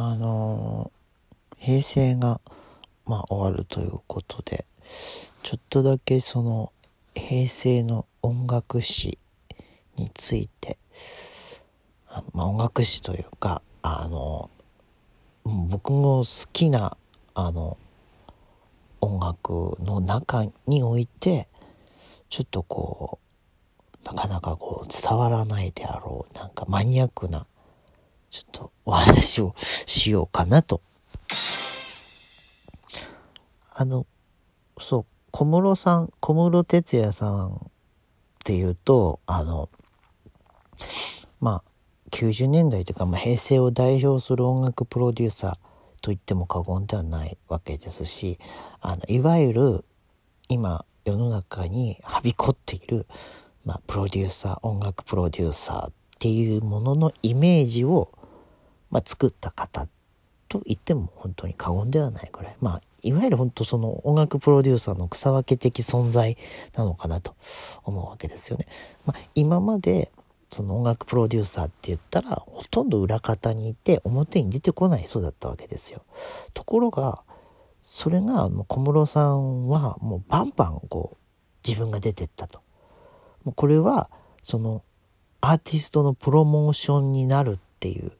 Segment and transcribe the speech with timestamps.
[0.00, 0.92] あの
[1.56, 2.40] 平成が、
[3.04, 4.64] まあ、終わるということで
[5.42, 6.72] ちょっとだけその
[7.16, 9.18] 平成の音楽史
[9.96, 10.78] について
[12.08, 14.50] あ、まあ、音楽史というかあの
[15.42, 16.96] 僕の好きな
[17.34, 17.76] あの
[19.00, 21.48] 音楽の中において
[22.30, 23.18] ちょっとこ
[24.04, 27.46] うなかなかこう伝わらないであろうなんかマニアックな
[28.30, 30.82] ちょっとお話をしようかなと。
[33.74, 34.06] あの、
[34.80, 37.58] そう、小室さん、小室哲哉さんっ
[38.44, 39.68] ていうと、あの、
[41.40, 41.64] まあ、
[42.10, 45.52] 90年代というか、まあ、平成を代表する音楽プロデューサー
[46.02, 48.38] と言っても過言ではないわけですし、
[48.80, 49.84] あの、いわゆる
[50.48, 53.06] 今世の中にはびこっている、
[53.64, 58.12] まあ、プロデューサー、音楽プロデューサーっていうもののイメージを
[58.90, 59.88] まあ、作った方
[60.48, 66.36] と言っても本当に過言ではないぐらい、まあ、いわゆる本当その音楽プロデューサーの草分け的存在
[66.74, 67.34] なのかなと
[67.84, 68.66] 思うわけですよね。
[69.04, 70.10] まあ、今まで
[70.50, 76.02] その音楽プロデューサーって言ったらほとんど裏方にいて表に出てこない人だったわけですよ。
[76.54, 77.22] ところが
[77.82, 81.16] それが小室さんはもうバンバンこう
[81.66, 82.62] 自分が出てったと。
[83.44, 84.10] もうこれは
[84.42, 84.82] その
[85.40, 88.12] アーティストのプロモーションになるっていう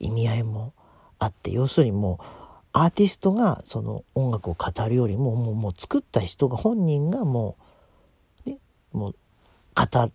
[0.00, 0.72] 意味合いも
[1.18, 2.24] あって要するにもう
[2.72, 7.56] アーティストがその音楽を語るよりももうもう作った人が本人がも
[8.46, 8.58] う,、ね、
[8.92, 9.16] もう
[9.74, 10.10] 語っ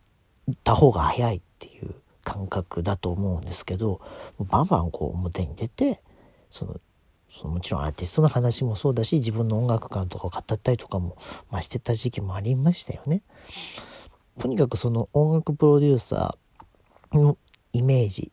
[0.63, 4.01] た方が早いっていう感覚だと思うんですけど
[4.39, 6.01] バンバンこう表に出て
[6.49, 6.79] その
[7.29, 11.17] そのもちろんアーティストの話もそうだし自分の音楽観とかを語ったりとかも、
[11.51, 13.23] まあ、してた時期もありましたよね。
[14.39, 17.37] とにかくその音楽プロデューサーの
[17.73, 18.31] イメージ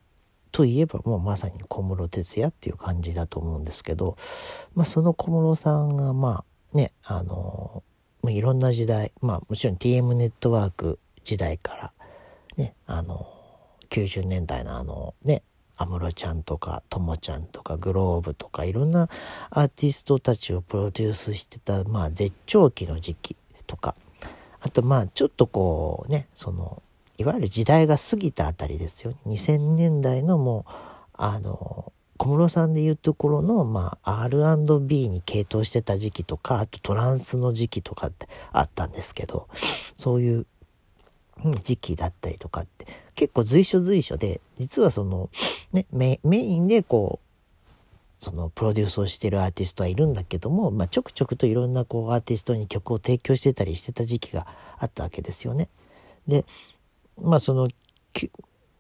[0.53, 4.17] といえばもうまさに小室哲哉っていう感じだと思うんですけど、
[4.75, 7.83] まあ、その小室さんがまあねあの
[8.29, 11.93] いろんな時代まあもちろん TM ネットワーク時代から
[12.57, 13.27] ねあの
[13.89, 15.43] 90年代のあのね
[15.77, 19.09] 安室ちゃんとかともちゃんとかグローブとかいろんな
[19.51, 23.37] アーティストたちをプロデュースしてた、まあ、絶頂期の時期
[23.67, 23.95] とか
[24.61, 26.83] あとまあちょっとこうねその
[27.23, 29.15] いわゆる時代が過ぎたあたりですよ。
[29.27, 30.73] 2000年代のもう、
[31.13, 39.47] あの、小室さんでいうところの、まあ、R&B に傾倒してた時期とか、あとトランスの時期とかってあったんですけど、
[39.95, 40.47] そういう
[41.63, 45.31] 時期だったりとかって、結構随所随所で、実はその、
[45.73, 47.33] ね、メインでこう、
[48.19, 55.69] そのプロデュースをしてるアーティストはいるんだけども、まあ、ちょくちょくといろんなこうアーティストに曲を提供してたりしてた時期があったわけですよね。
[56.29, 56.45] で、
[57.21, 57.69] まあその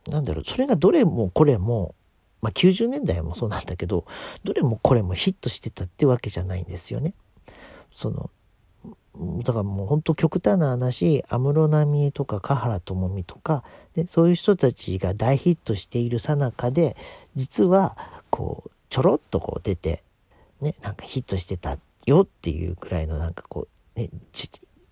[0.08, 1.94] なんだろうそれがどれもこれも、
[2.40, 4.04] まあ、90年代もそうなんだけど
[4.44, 7.14] どれもこれもヒットしてたってわけじゃないんですよね。
[7.92, 8.30] その
[9.44, 13.62] だからもう本当極端な話安室奈美恵とか華原朋美とか
[13.94, 16.96] でそういう人たちが大ヒットしているさなかで
[17.36, 17.96] 実は
[18.30, 20.02] こうちょろっとこう出て、
[20.60, 24.08] ね、なんかヒットしてたよっていうぐらいのなんかこう、ね、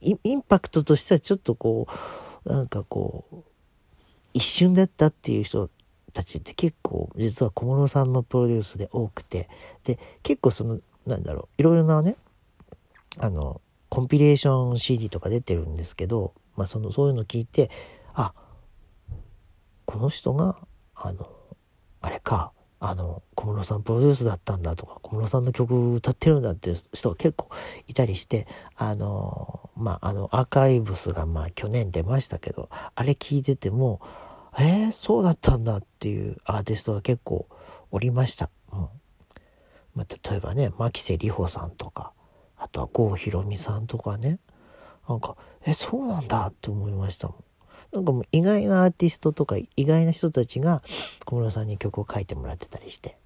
[0.02, 1.92] インパクトとしてはちょっとこう
[2.44, 3.36] なんかこう、
[4.32, 5.70] 一瞬だったっていう人
[6.12, 9.48] たちって結構実は小室さんのプロデュースで多くて、
[9.84, 12.16] で、結構その、なんだろう、いろいろなね、
[13.18, 17.70] あの、コンピレーション CD とか出てるんですけど、まあその、そういうの聞いて、
[18.14, 18.34] あ、
[19.84, 20.58] この人が、
[20.94, 21.28] あの、
[22.00, 22.52] あれか、
[22.82, 27.48] あの、小室さんプロデュースだったんだとか、小室さんの曲歌ってるんだっていう人が結構
[27.86, 34.00] いたりして、あの、まあ、あの、アーカイブスがまあ去年出ましたけど、あれ聞いてても、
[34.58, 37.46] えー、そうだったんだっていうアーティストが結構
[37.90, 38.48] おりました。
[38.72, 38.88] うん。
[39.94, 42.14] まあ、例えばね、牧瀬里穂さんとか、
[42.56, 44.38] あとは郷ひろみさんとかね、
[45.06, 45.36] なんか、
[45.66, 47.49] え、そうなんだって思いましたもん。
[47.92, 50.82] なんかもう意外なアーティストとか意外な人たちが
[51.24, 53.16] 小室さんに曲を書いてもらってたりして。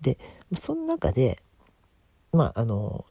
[0.00, 0.18] で、
[0.54, 1.42] その中で、
[2.32, 3.04] まああの、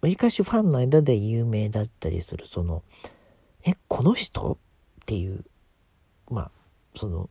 [0.00, 2.82] わりかしファンの間で有名だったりする、その、
[3.64, 4.58] え、この人？
[5.02, 5.44] っていう、
[6.30, 6.50] まあ、
[6.94, 7.28] その、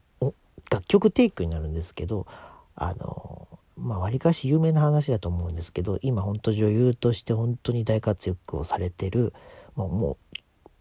[0.69, 2.27] 楽曲提供になるんですけど、
[2.75, 9.33] あの、まあ、わりかし有名な話だと思うんですけど、今本当女優として本当に大活躍をされてる、
[9.75, 10.30] もう、もう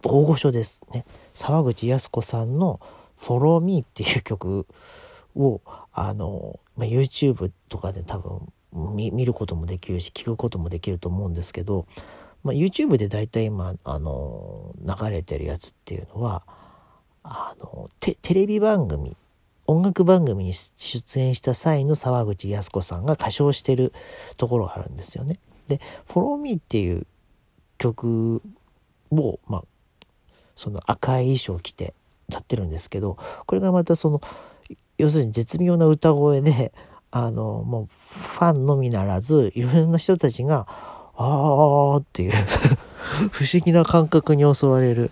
[0.05, 1.05] 大御所ですね。
[1.35, 2.81] 沢口靖子さんの
[3.20, 4.67] Follow Me っていう曲
[5.37, 5.61] を、
[5.93, 8.52] あの、まあ、YouTube とかで多分
[8.94, 11.87] 見ることもできるし、聞くこともできると思うんですけど、
[12.43, 16.43] まあ、YouTube で大体今、あの、流れてるやつっていうのは、
[17.23, 19.17] あの、テレビ番組
[19.70, 23.93] 音楽番組に出演した際の沢口靖子さんが歌唱してる
[24.37, 25.38] ところがあるんですよね。
[25.69, 27.06] で、Follow Me っていう
[27.79, 28.43] 曲
[29.12, 29.64] を、まあ、
[30.61, 31.95] その赤い衣装を着て
[32.29, 33.17] 歌ってるんですけど、
[33.47, 34.21] これがまたその、
[34.99, 36.75] 要するに絶妙な歌声で、
[37.11, 40.67] あの、もうファンのみならず、いろんな人たちが、
[41.17, 42.33] あーっていう
[43.33, 45.11] 不思議な感覚に襲われる。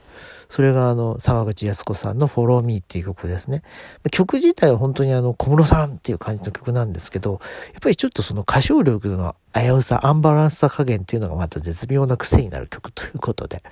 [0.51, 3.63] それがあの、沢口靖子さんの Follow Me っていう曲ですね。
[4.11, 7.41] 曲自体は本当にあの、小室さんっていう感じの曲なんですけど、
[7.73, 13.63] やっぱりちょっとその歌唱力の危うさ、アンバランスさ加減っていうのがまた絶妙な癖になる曲ということで、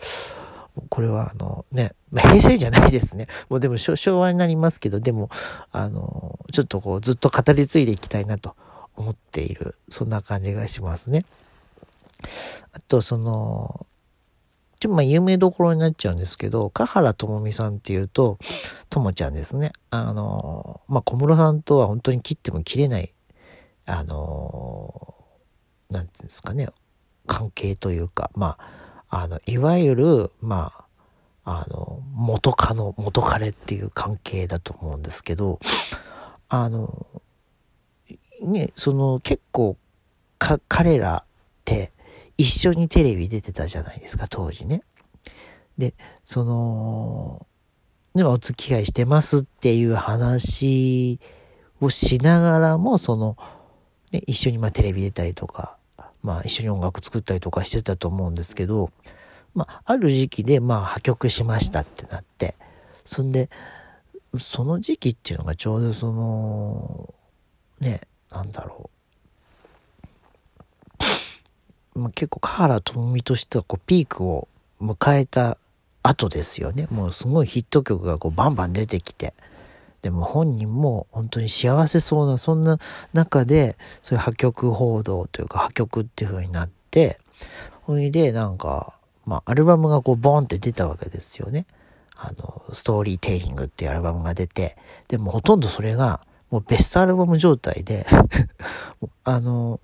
[0.88, 3.26] これはあのね、まあ、平成じゃないですね。
[3.48, 5.30] もうでも昭和になりますけど、でも、
[5.72, 8.54] あの、ちょっとこうずっと語り継いでいきたいなと
[8.96, 11.24] 思っている、そんな感じがしますね。
[12.72, 13.86] あと、その、
[14.78, 18.38] ちょっとまあ有名どころになっちゃうんですけど、香原朋美さんっていうと、
[18.90, 19.72] ともちゃんですね。
[19.90, 23.14] あの、まあ小室さんとは本当に切っても切れない、
[23.86, 25.14] あの、
[25.90, 26.68] なんていうんですかね、
[27.26, 30.72] 関係というか、まあ、あの、いわゆる、ま
[31.44, 35.60] あ、あの、元カノ、元彼っていう関係だと思うんですけど、
[36.48, 37.06] あの、
[38.42, 39.76] ね、その結構
[40.38, 41.28] か、彼らっ
[41.64, 41.92] て
[42.36, 44.82] 一緒にテレビ出てたじゃないですか、当時ね。
[45.78, 45.94] で、
[46.24, 47.46] その、
[48.14, 51.18] ね、お付き合いしてますっていう話
[51.80, 53.36] をしながらも、その、
[54.12, 55.75] ね、一緒にまあテレビ出たりとか、
[56.22, 58.90] まあ一緒に音楽作ったりとかしてたと思うんですけど、
[59.54, 62.54] まあある時期でまあ破局しましたってなって、
[63.04, 63.48] そんで、
[64.38, 67.14] その時期っていうのがちょうどその、
[67.80, 68.90] ね、なんだろ
[71.94, 71.98] う。
[71.98, 74.48] まあ、結構、河原智美としてはこうピークを
[74.82, 75.56] 迎えた
[76.02, 76.86] 後ですよね。
[76.90, 79.32] もうすごいヒット曲がこうバンバン出てきて。
[80.06, 82.78] でも本人も本当に幸せそうな、そんな
[83.12, 87.18] 中で、そういう破局報道というか破局っていう風になって、
[87.82, 88.94] ほいでなんか、
[89.24, 91.66] まあアルバムがこうボンって出たわけですよね。
[92.14, 94.76] あの、ストーリーテイリングっていうアルバムが出て、
[95.08, 96.20] でもほとんどそれが
[96.52, 98.06] もうベストアルバム状態で
[99.24, 99.80] あの、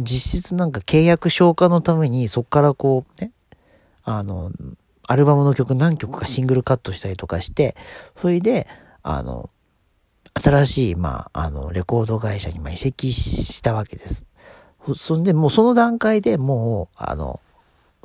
[0.00, 3.30] 実質なんか契約消化のためにそっからこうね、
[4.04, 4.52] あの、
[5.06, 7.76] アルバムの曲何曲かシングルカットしたりとかして、
[8.22, 8.66] それで、
[9.02, 9.50] あの、
[10.38, 14.26] 新しい、まあ、あの、レコード会社にま移籍したわけです。
[14.94, 17.40] そんで、もうその段階でもう、あの、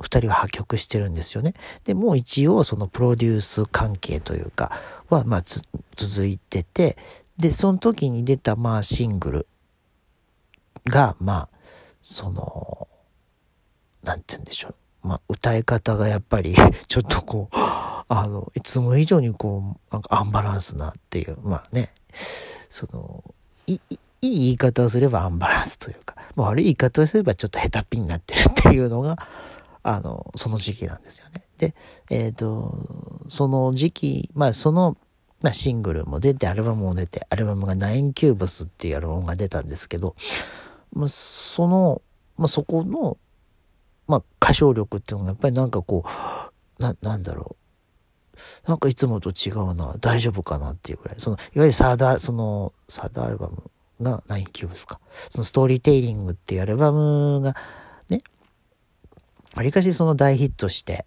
[0.00, 1.54] 二人は破局してるんですよね。
[1.84, 4.72] で、もう一応そのプロデュース関係というか
[5.08, 5.42] は、まあ、
[5.94, 6.96] 続いてて、
[7.38, 9.46] で、その時に出た、まあ、シングル
[10.86, 11.48] が、まあ、
[12.02, 12.88] その、
[14.02, 14.74] なんて言うんでしょう。
[15.02, 16.54] まあ、歌い方がやっぱり
[16.88, 23.34] ちょっとこう、あの、いつも以上にこう、なんかアンバランスなっていう、まあね、その、
[23.66, 29.16] い、いい言い方をすればアンバランスというか、まあ、悪い言い方をすればちょっとヘタピになってるっていうのが、
[29.82, 31.44] あの、その時期なんですよね。
[31.58, 31.74] で、
[32.10, 34.96] えっ、ー、と、その時期、まあその、
[35.40, 40.14] まあシングルも出て、アルバムも出て、アルバムがナインキューブスっていうアルバムが出たんですけど、
[40.92, 42.00] まあその、
[42.36, 43.16] まあそこの、
[44.06, 46.04] まあ歌唱力っていうのがやっぱりなんかこ
[46.78, 47.61] う、な、なんだろう。
[48.66, 51.14] なんかいつもと違うな、大丈夫かなっていうぐらい。
[51.18, 53.62] その、いわゆるサード、その、サードアルバム
[54.00, 55.00] がナインキューブスか。
[55.30, 57.56] その storytelling っていうアルバムが、
[58.08, 58.22] ね
[59.54, 61.04] わりかしその大ヒットして、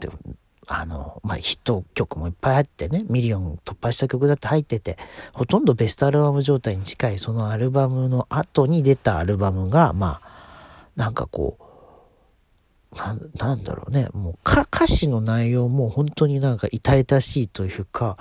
[0.00, 0.08] で
[0.68, 4.96] あの、まあ、ヒット曲もいっぱいあってね、ミリオン突破した曲だって入ってて、
[5.32, 11.65] ほとんどベストアルバム状態に近いそのアルバムの後に出たアルバムが、まあ、なんかこう、
[12.94, 18.16] ななんだろうね、もう歌詞の内容も本当になんか痛々しいというか、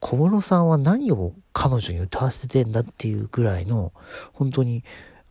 [0.00, 3.92] 小室さんは何を彼女に歌わせてんだっていうぐらいの、
[4.32, 4.82] 本当に、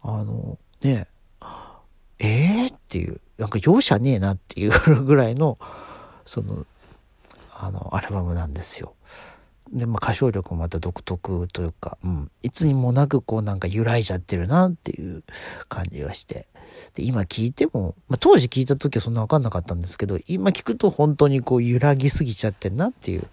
[0.02, 1.08] あの、ね、
[2.20, 5.58] えーっていう、なんか容赦ねえなっていうぐらいの、
[6.26, 6.66] その、
[7.52, 8.94] あの、アルバムなんですよ。
[9.72, 15.24] で、まあ、歌唱力もまた独特というか、うん、いつにもなくこうなんか揺らいじゃってるなっていう
[15.68, 16.48] 感じがして。
[16.96, 23.24] で、今聞いても、まあ、当時聞いた時はそんなわかんなかったんですけど、今聞くと本当にこう揺らぎすぎちゃってんなっていう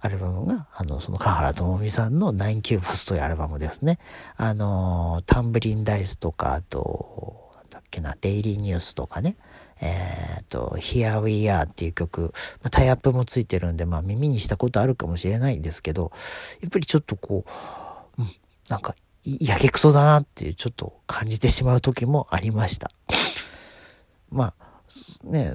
[0.00, 3.98] アルバムが、あの、その香原智美さんのナインキューブスというアルバムですね。
[4.36, 7.41] あの、タンブリンダイスとか、あと、
[7.92, 9.36] けな、デイリーニュースとかね、
[9.80, 12.32] えっ、ー、と、Here We Are っていう曲、
[12.62, 16.10] まあ、タイアップもついてるんで、まあ耳にしたことあるかもしれないんですけど、
[16.60, 17.44] やっぱりちょっとこ
[18.18, 18.28] う、うん、
[18.68, 18.94] なんか、
[19.24, 22.90] やけくそだなっていうちょっと感じてしまう時もありました。
[24.30, 25.54] まあ、ね、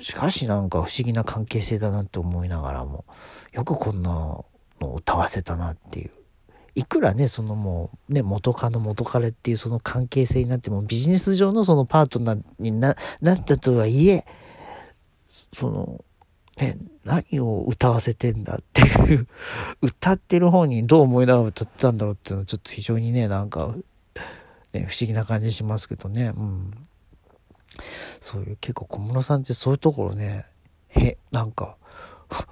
[0.00, 3.04] しかしなんか不思議な関係性だなって思いながらも、
[3.52, 4.44] よくこんなの
[4.80, 6.10] を歌わせたなっていう。
[6.74, 14.26] いくらね、そのもう、ね、元カノ元彼っていうその関係性になっても、ビジネス上のそのパートナーにな、なったとはいえ、
[15.28, 16.04] その、
[16.58, 19.26] ね、何を歌わせてんだっていう
[19.82, 23.74] 歌ってる方にどう思いながら歌ってたんだろうっていうのはちょっと非常にね、なんか、
[24.72, 26.32] ね、不思議な感じしますけどね。
[26.36, 26.72] うん。
[28.20, 30.44] そういう結構小室さんってそういうところね、
[30.88, 31.76] へ、なんか、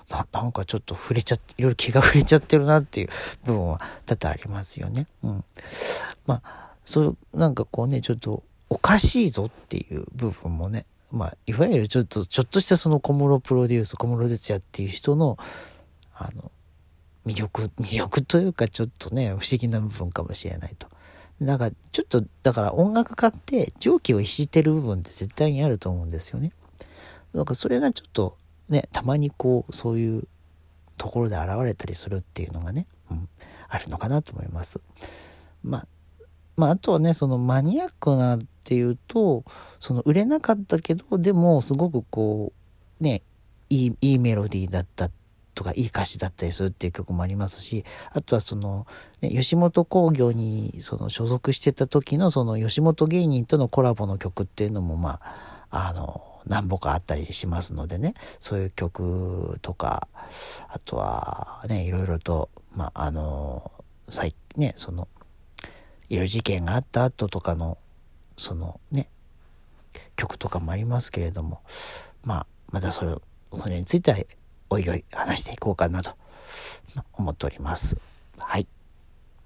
[0.08, 3.08] ななんかちょっと触れちゃって、いろいろ気が触れちゃってるなっていう
[3.44, 5.06] 部分は多々ありますよね。
[5.22, 5.44] うん。
[6.26, 15.36] まあ、そう、なんかこうね、ちょっとおかしいぞっていう部分もね、まあ、いわゆるちょっと、ちょっとしたその小室プロデュース、小室哲也っていう人の、
[16.14, 16.50] あの、
[17.26, 20.88] 魅力、魅力というかちょっとね、不思議な部分かもしれないと。
[21.40, 26.52] だか、ちょっと、だから音楽家って蒸気を逸してる部分って絶対にあると思うんですよね。
[27.34, 28.36] だかそれがちょっと
[28.72, 30.24] ね、たまにこう、そういう
[30.96, 33.28] ところで現れたりするっていうのがね、うん、
[33.68, 34.82] あるのかなと思います。
[35.62, 35.86] まあ、
[36.56, 39.44] まあ、あとはね、そのマニアックなっていうと、
[39.78, 42.52] その売れなかったけど、でもすごくこ
[43.00, 43.22] う、ね、
[43.68, 45.10] いい、いいメロディーだった
[45.54, 48.86] とか、いい歌詞だったりするっていう曲もありますし、あとはその、
[49.20, 55.20] ね、吉本興業にその所属してた時のその吉本芸人とのコラボの曲っていうのも、ま
[55.70, 60.08] あ、あの、何本かあったりしますのでね、そういう曲とか、
[60.68, 63.70] あとはね、いろいろと、まあ、あの、
[64.08, 65.08] 最、ね、その、
[66.08, 67.78] いろいろ事件があった後とかの、
[68.36, 69.08] そのね、
[70.16, 71.60] 曲とかもありますけれども、
[72.24, 73.16] まあ、またそれ、
[73.56, 74.18] それについては、
[74.70, 76.16] おいおい話していこうかなと
[77.12, 78.00] 思っております。
[78.38, 78.66] はい。